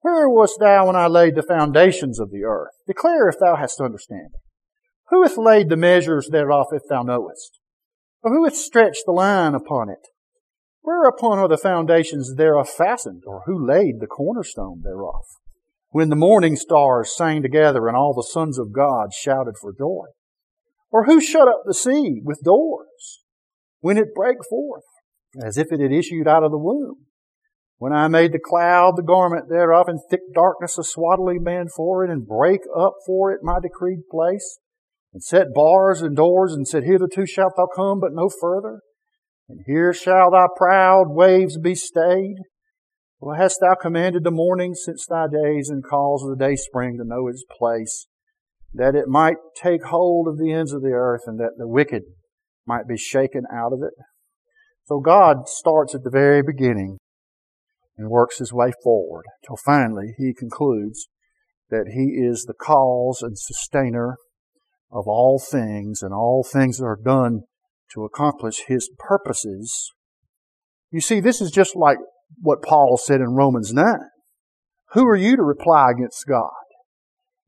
[0.00, 2.72] Where wast thou when I laid the foundations of the earth?
[2.86, 4.40] Declare if thou hast understanding.
[5.08, 7.58] Who hath laid the measures thereof if thou knowest?
[8.22, 10.08] Or who hath stretched the line upon it?
[10.82, 15.24] Whereupon are the foundations thereof fastened, or who laid the cornerstone thereof?
[15.90, 20.06] When the morning stars sang together and all the sons of God shouted for joy?
[20.90, 23.22] Or who shut up the sea with doors?
[23.86, 24.82] when it brake forth,
[25.44, 27.06] as if it had issued out of the womb.
[27.78, 32.04] When I made the cloud the garment thereof, and thick darkness a swaddling band for
[32.04, 34.58] it, and break up for it my decreed place,
[35.12, 38.80] and set bars and doors, and said, Hitherto shalt thou come, but no further,
[39.48, 42.36] and here shall thy proud waves be stayed.
[43.20, 47.04] Well, hast thou commanded the morning since thy days, and caused the day spring to
[47.04, 48.06] know its place,
[48.72, 52.04] that it might take hold of the ends of the earth, and that the wicked
[52.66, 53.94] might be shaken out of it.
[54.86, 56.98] So God starts at the very beginning
[57.96, 61.08] and works his way forward till finally he concludes
[61.70, 64.16] that he is the cause and sustainer
[64.90, 67.40] of all things and all things that are done
[67.92, 69.90] to accomplish his purposes.
[70.90, 71.98] You see, this is just like
[72.40, 73.84] what Paul said in Romans 9.
[74.92, 76.50] Who are you to reply against God?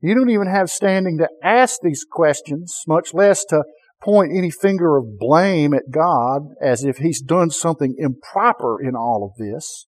[0.01, 3.63] You don't even have standing to ask these questions, much less to
[4.01, 9.29] point any finger of blame at God as if He's done something improper in all
[9.29, 9.87] of this.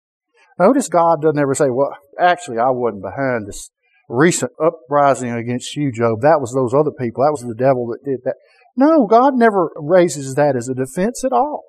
[0.59, 3.69] Notice God doesn't ever say, well, actually, I wasn't behind this
[4.09, 6.21] recent uprising against you, Job.
[6.21, 7.23] That was those other people.
[7.23, 8.35] That was the devil that did that.
[8.75, 11.63] No, God never raises that as a defense at all.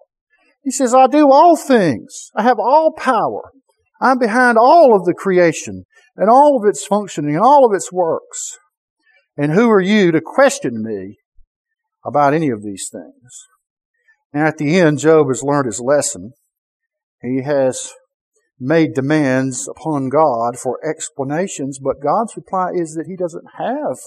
[0.63, 2.31] He says, I do all things.
[2.35, 3.51] I have all power.
[4.01, 5.85] I'm behind all of the creation
[6.17, 8.59] and all of its functioning and all of its works.
[9.37, 11.19] And who are you to question me
[12.05, 13.47] about any of these things?
[14.33, 16.33] Now at the end, Job has learned his lesson.
[17.21, 17.93] He has
[18.65, 23.99] made demands upon God for explanations, but God's reply is that he doesn't have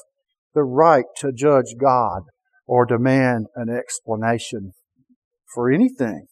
[0.53, 2.23] the right to judge God
[2.65, 4.73] or demand an explanation
[5.53, 6.25] for anything.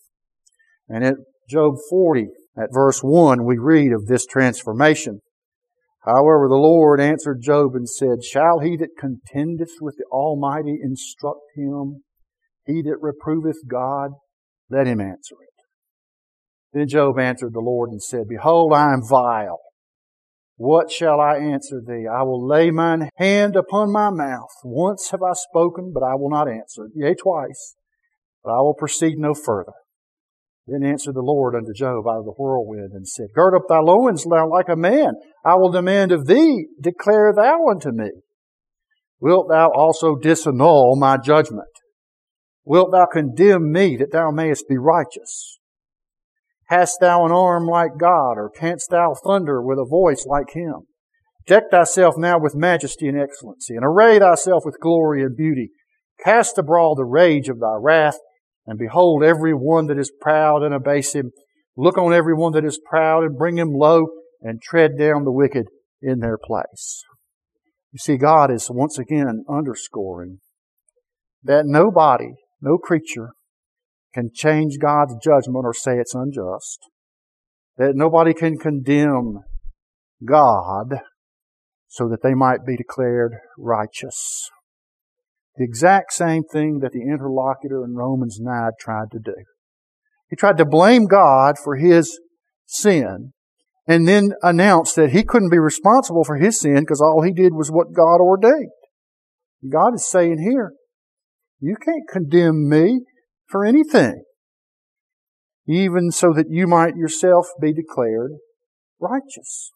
[0.89, 1.15] And at
[1.49, 5.21] Job 40, at verse 1, we read of this transformation.
[6.05, 11.41] However, the Lord answered Job and said, Shall he that contendeth with the Almighty instruct
[11.55, 12.03] him?
[12.65, 14.11] He that reproveth God,
[14.69, 15.54] let him answer it.
[16.75, 19.61] Then Job answered the Lord and said, Behold, I am vile.
[20.57, 22.05] What shall I answer thee?
[22.05, 24.51] I will lay mine hand upon my mouth.
[24.61, 26.89] Once have I spoken, but I will not answer.
[26.93, 27.75] Yea, twice,
[28.43, 29.71] but I will proceed no further.
[30.67, 33.79] Then answered the Lord unto Job out of the whirlwind and said, Gird up thy
[33.79, 35.13] loins like a man.
[35.45, 38.09] I will demand of thee, declare thou unto me.
[39.21, 41.69] Wilt thou also disannul my judgment?
[42.65, 45.59] Wilt thou condemn me that thou mayest be righteous?
[46.67, 50.87] Hast thou an arm like God, or canst thou thunder with a voice like him?
[51.45, 55.69] Deck thyself now with majesty and excellency, and array thyself with glory and beauty.
[56.23, 58.17] Cast abroad the rage of thy wrath,
[58.65, 61.31] and behold every one that is proud and abase him.
[61.77, 64.07] Look on every one that is proud and bring him low,
[64.41, 65.67] and tread down the wicked
[66.01, 67.03] in their place.
[67.91, 70.39] You see, God is once again underscoring
[71.43, 73.33] that nobody, no creature,
[74.15, 76.79] can change God's judgment or say it's unjust.
[77.77, 79.39] That nobody can condemn
[80.25, 81.01] God
[81.87, 84.49] so that they might be declared righteous.
[85.57, 89.35] The exact same thing that the interlocutor in Romans 9 tried to do.
[90.29, 92.19] He tried to blame God for his
[92.65, 93.33] sin
[93.87, 97.53] and then announced that he couldn't be responsible for his sin because all he did
[97.53, 98.71] was what God ordained.
[99.69, 100.71] God is saying here,
[101.59, 103.01] you can't condemn me
[103.47, 104.23] for anything,
[105.67, 108.31] even so that you might yourself be declared
[108.99, 109.71] righteous.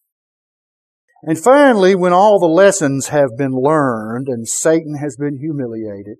[1.21, 6.17] And finally, when all the lessons have been learned and Satan has been humiliated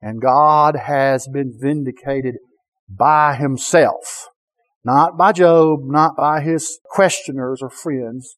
[0.00, 2.36] and God has been vindicated
[2.88, 4.28] by himself,
[4.84, 8.36] not by Job, not by his questioners or friends,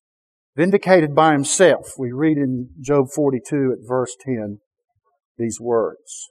[0.57, 4.59] vindicated by himself, we read in Job 42 at verse 10
[5.37, 6.31] these words.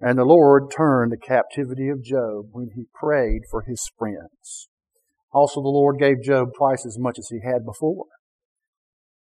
[0.00, 4.68] And the Lord turned the captivity of Job when he prayed for his friends.
[5.32, 8.06] Also, the Lord gave Job twice as much as he had before.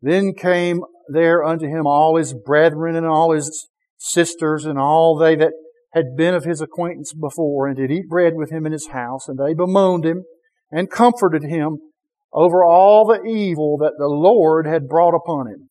[0.03, 5.37] Then came there unto him all his brethren and all his sisters and all they
[5.37, 5.53] that
[5.93, 9.29] had been of his acquaintance before and did eat bread with him in his house,
[9.29, 10.25] and they bemoaned him
[10.71, 11.79] and comforted him
[12.33, 15.71] over all the evil that the Lord had brought upon him.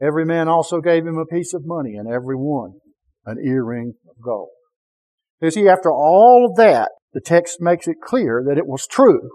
[0.00, 2.74] Every man also gave him a piece of money, and every one
[3.26, 4.50] an earring of gold.
[5.40, 9.30] You see, after all of that, the text makes it clear that it was true,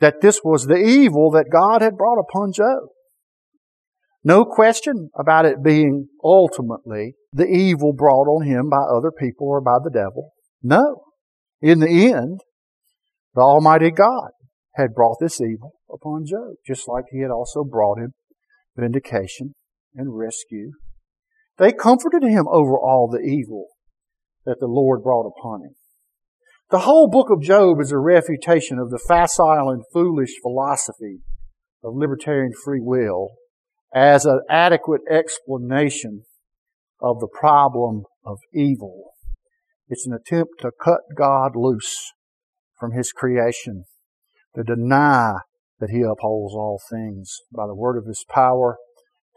[0.00, 2.88] that this was the evil that God had brought upon Job.
[4.22, 9.60] No question about it being ultimately the evil brought on him by other people or
[9.60, 10.32] by the devil.
[10.62, 11.02] No.
[11.60, 12.40] In the end,
[13.34, 14.30] the Almighty God
[14.74, 18.12] had brought this evil upon Job, just like he had also brought him
[18.76, 19.54] vindication
[19.94, 20.72] and rescue
[21.58, 23.68] they comforted him over all the evil
[24.44, 25.74] that the Lord brought upon him.
[26.70, 31.20] The whole book of Job is a refutation of the facile and foolish philosophy
[31.82, 33.30] of libertarian free will
[33.94, 36.24] as an adequate explanation
[37.00, 39.12] of the problem of evil.
[39.88, 42.12] It's an attempt to cut God loose
[42.78, 43.84] from His creation,
[44.56, 45.34] to deny
[45.78, 48.78] that He upholds all things by the word of His power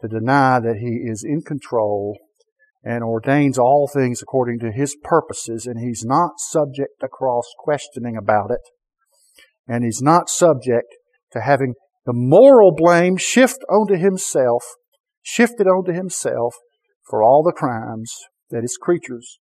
[0.02, 2.18] to deny that He is in control
[2.82, 8.16] and ordains all things according to His purposes, and He's not subject to cross questioning
[8.16, 8.60] about it,
[9.68, 10.94] and He's not subject
[11.32, 11.74] to having
[12.06, 14.64] the moral blame shift onto himself,
[15.22, 16.54] shifted onto himself
[17.08, 18.12] for all the crimes
[18.50, 19.38] that his creatures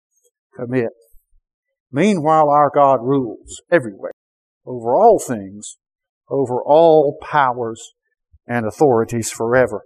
[0.56, 0.90] commit.
[1.92, 4.12] Meanwhile, our God rules everywhere,
[4.66, 5.78] over all things,
[6.30, 7.92] over all powers
[8.46, 9.82] and authorities forever.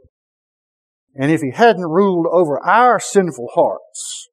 [1.15, 4.29] And if he hadn't ruled over our sinful hearts,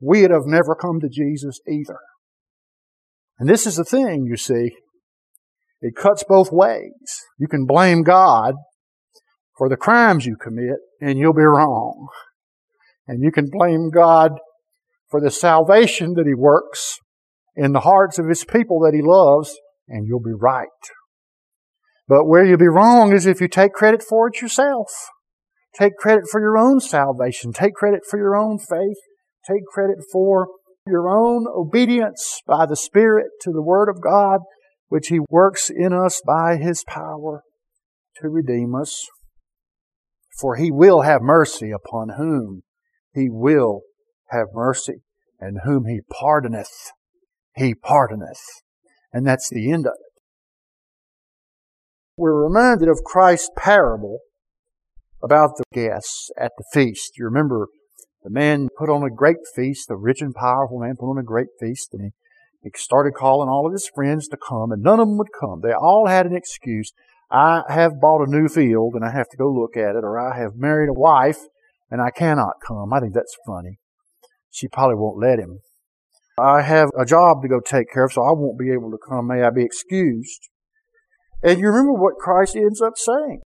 [0.00, 1.98] we'd have never come to Jesus either.
[3.38, 4.76] And this is the thing, you see.
[5.80, 6.92] It cuts both ways.
[7.38, 8.54] You can blame God
[9.56, 12.08] for the crimes you commit, and you'll be wrong.
[13.06, 14.32] And you can blame God
[15.10, 16.98] for the salvation that He works
[17.54, 19.56] in the hearts of His people that He loves,
[19.86, 20.68] and you'll be right.
[22.08, 24.88] But where you'll be wrong is if you take credit for it yourself.
[25.78, 27.52] Take credit for your own salvation.
[27.52, 28.96] Take credit for your own faith.
[29.48, 30.48] Take credit for
[30.86, 34.40] your own obedience by the Spirit to the Word of God,
[34.88, 37.42] which He works in us by His power
[38.16, 39.08] to redeem us.
[40.40, 42.62] For He will have mercy upon whom
[43.12, 43.82] He will
[44.30, 45.02] have mercy,
[45.40, 46.92] and whom He pardoneth,
[47.56, 48.42] He pardoneth.
[49.12, 50.20] And that's the end of it.
[52.16, 54.20] We're reminded of Christ's parable
[55.24, 57.12] about the guests at the feast.
[57.16, 57.68] You remember
[58.22, 61.22] the man put on a great feast, the rich and powerful man put on a
[61.22, 62.10] great feast, and he,
[62.62, 65.60] he started calling all of his friends to come, and none of them would come.
[65.62, 66.92] They all had an excuse.
[67.30, 70.20] I have bought a new field and I have to go look at it, or
[70.20, 71.38] I have married a wife
[71.90, 72.92] and I cannot come.
[72.92, 73.78] I think that's funny.
[74.50, 75.60] She probably won't let him.
[76.38, 78.98] I have a job to go take care of, so I won't be able to
[78.98, 79.28] come.
[79.28, 80.48] May I be excused?
[81.42, 83.42] And you remember what Christ ends up saying.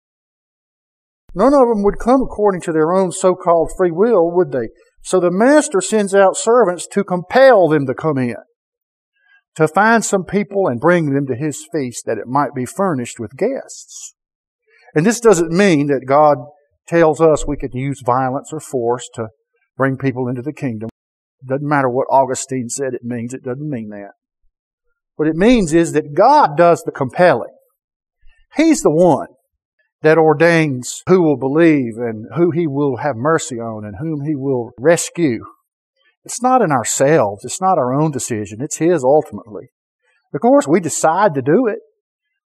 [1.35, 4.68] None of them would come according to their own so-called free will, would they?
[5.03, 8.37] So the master sends out servants to compel them to come in,
[9.57, 13.20] to find some people and bring them to his feast that it might be furnished
[13.20, 14.14] with guests.
[14.95, 16.39] And this doesn't mean that God
[16.87, 19.29] tells us we can use violence or force to
[19.76, 20.89] bring people into the kingdom.
[21.47, 24.12] Doesn't matter what Augustine said it means, it doesn't mean that.
[25.16, 27.55] What it means is that God does the compelling.
[28.57, 29.29] He's the one
[30.03, 34.34] that ordains who will believe and who he will have mercy on and whom he
[34.34, 35.44] will rescue.
[36.24, 37.44] It's not in ourselves.
[37.44, 38.59] It's not our own decision.
[38.61, 39.70] It's his ultimately.
[40.32, 41.78] Of course, we decide to do it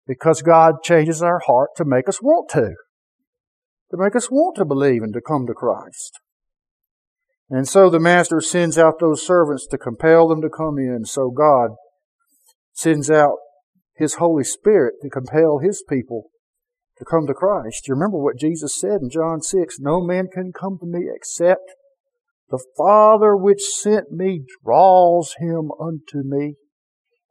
[0.08, 2.76] because God changes our heart to make us want to,
[3.92, 6.20] to make us want to believe and to come to Christ.
[7.50, 11.04] And so the master sends out those servants to compel them to come in.
[11.04, 11.72] So God
[12.74, 13.38] sends out
[13.96, 16.31] his Holy Spirit to compel his people
[17.02, 17.88] to come to Christ.
[17.88, 21.72] You remember what Jesus said in John 6 No man can come to me except
[22.52, 26.56] the Father which sent me draws him unto me,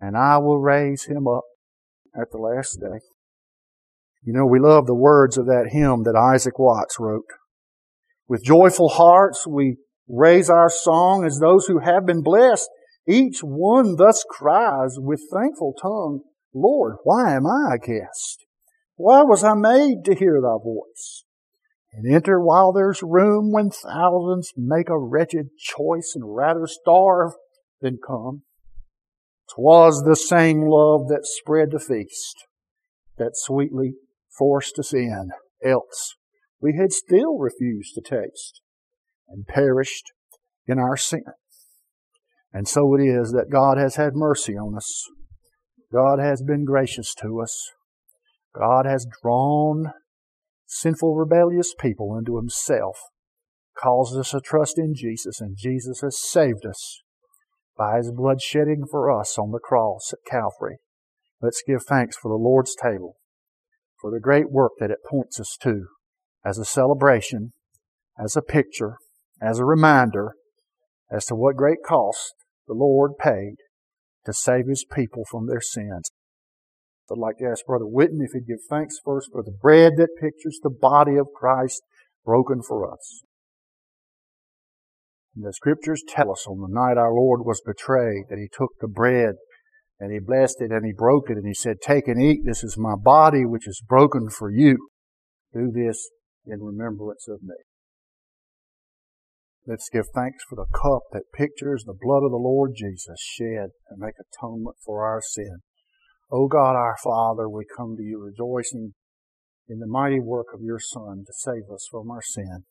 [0.01, 1.45] and I will raise him up
[2.21, 2.99] at the last day.
[4.25, 7.31] You know, we love the words of that hymn that Isaac Watts wrote.
[8.27, 9.77] With joyful hearts, we
[10.09, 12.69] raise our song as those who have been blessed.
[13.07, 18.47] Each one thus cries with thankful tongue, Lord, why am I a guest?
[19.03, 21.25] Why was I made to hear thy voice?
[21.95, 27.33] And enter while there's room when thousands make a wretched choice and rather starve
[27.81, 28.43] than come.
[29.49, 32.47] 'Twas the same love that spread the feast
[33.17, 33.95] that sweetly
[34.37, 35.31] forced us in.
[35.65, 36.17] Else
[36.61, 38.61] we had still refused to taste
[39.31, 40.13] and perished
[40.67, 41.25] in our sin.
[42.53, 45.09] And so it is that God has had mercy on us.
[45.91, 47.71] God has been gracious to us.
[48.55, 49.93] God has drawn
[50.67, 52.99] sinful, rebellious people into Himself,
[53.77, 57.03] caused us to trust in Jesus, and Jesus has saved us
[57.77, 60.79] by His blood shedding for us on the cross at Calvary.
[61.41, 63.17] Let's give thanks for the Lord's table,
[64.01, 65.87] for the great work that it points us to
[66.45, 67.53] as a celebration,
[68.23, 68.97] as a picture,
[69.43, 70.33] as a reminder
[71.11, 72.35] as to what great cost
[72.69, 73.57] the Lord paid
[74.27, 76.11] to save His people from their sins.
[77.11, 80.21] I'd like to ask Brother Witten if he'd give thanks first for the bread that
[80.21, 81.83] pictures the body of Christ
[82.25, 83.23] broken for us.
[85.35, 88.73] And the scriptures tell us on the night our Lord was betrayed that he took
[88.81, 89.35] the bread
[89.99, 92.43] and he blessed it and he broke it and he said, Take and eat.
[92.45, 94.89] This is my body which is broken for you.
[95.53, 96.11] Do this
[96.47, 97.57] in remembrance of me.
[99.67, 103.71] Let's give thanks for the cup that pictures the blood of the Lord Jesus shed
[103.89, 105.59] to make atonement for our sin.
[106.33, 108.95] O God our Father, we come to you rejoicing
[109.69, 112.65] in the mighty work of your Son to save us from our sin.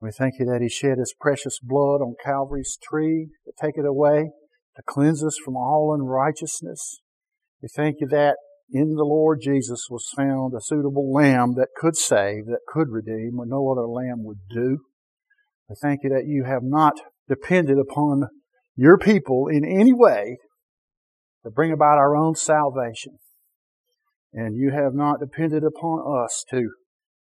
[0.00, 3.84] We thank you that He shed His precious blood on Calvary's tree to take it
[3.84, 4.30] away,
[4.76, 7.00] to cleanse us from all unrighteousness.
[7.60, 8.36] We thank you that
[8.70, 13.32] in the Lord Jesus was found a suitable lamb that could save, that could redeem,
[13.36, 14.78] when no other lamb would do.
[15.70, 16.94] I thank you that you have not
[17.28, 18.28] depended upon
[18.76, 20.38] your people in any way
[21.44, 23.18] to bring about our own salvation.
[24.32, 26.70] And you have not depended upon us to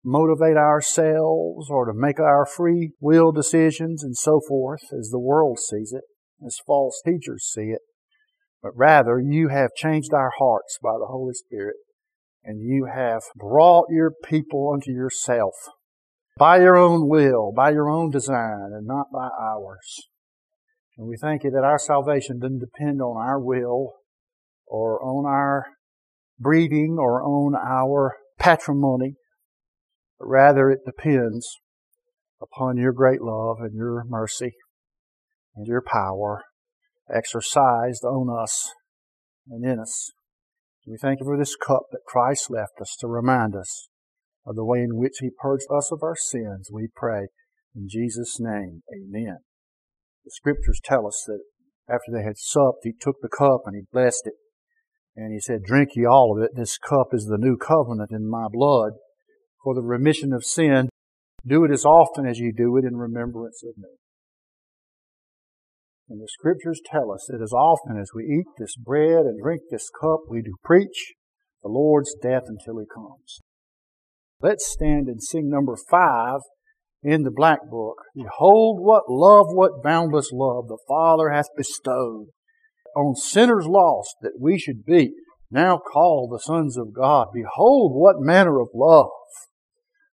[0.04, 5.58] motivate ourselves or to make our free will decisions and so forth as the world
[5.58, 6.04] sees it,
[6.44, 7.80] as false teachers see it.
[8.62, 11.76] But rather, you have changed our hearts by the Holy Spirit
[12.44, 15.54] and you have brought your people unto yourself
[16.36, 20.08] by your own will, by your own design, and not by ours.
[20.98, 23.94] And we thank you that our salvation doesn't depend on our will
[24.66, 25.66] or on our
[26.38, 29.14] breeding or on our patrimony,
[30.18, 31.58] but rather it depends
[32.40, 34.52] upon your great love and your mercy
[35.56, 36.44] and your power
[37.12, 38.70] exercised on us
[39.48, 40.10] and in us.
[40.86, 43.88] We thank you for this cup that Christ left us to remind us
[44.46, 46.68] of the way in which He purged us of our sins.
[46.70, 47.28] We pray
[47.74, 48.82] in Jesus' name.
[48.92, 49.38] Amen.
[50.24, 51.40] The scriptures tell us that
[51.88, 54.34] after they had supped, He took the cup and He blessed it.
[55.16, 56.52] And He said, Drink ye all of it.
[56.54, 58.92] This cup is the new covenant in my blood
[59.62, 60.88] for the remission of sin.
[61.46, 63.90] Do it as often as you do it in remembrance of me.
[66.08, 69.62] And the scriptures tell us that as often as we eat this bread and drink
[69.70, 71.14] this cup, we do preach
[71.62, 73.40] the Lord's death until He comes.
[74.40, 76.40] Let's stand and sing number five
[77.02, 77.96] in the black book.
[78.14, 82.28] Behold what love, what boundless love the Father hath bestowed
[82.96, 85.12] on sinners lost that we should be
[85.50, 87.28] now called the sons of God.
[87.32, 89.10] Behold what manner of love.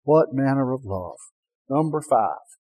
[0.03, 1.17] What manner of love.
[1.69, 2.48] Number five.